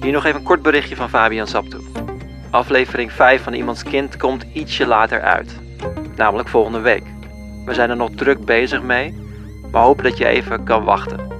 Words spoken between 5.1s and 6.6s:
uit. Namelijk